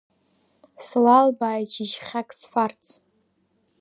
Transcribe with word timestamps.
Слалбааит 0.85 1.69
шьыжьхьак 1.73 2.29
сфарц… 2.39 2.83